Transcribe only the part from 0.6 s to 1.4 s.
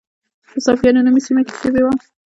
صافیانو نومي